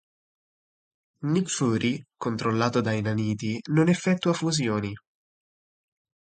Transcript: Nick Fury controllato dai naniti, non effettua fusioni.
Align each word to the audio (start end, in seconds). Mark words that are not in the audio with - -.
Nick 1.27 1.47
Fury 1.51 2.01
controllato 2.17 2.81
dai 2.81 3.01
naniti, 3.03 3.59
non 3.73 3.87
effettua 3.87 4.33
fusioni. 4.33 4.91